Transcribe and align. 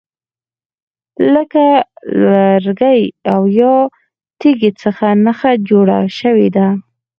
لکه 1.33 1.65
له 2.21 2.37
لرګي 2.63 3.01
او 3.33 3.41
یا 3.59 3.75
تیږي 4.39 4.71
څخه 4.81 5.05
نښه 5.25 5.51
جوړه 5.69 5.99
شوې 6.19 6.47
ده. 6.55 6.67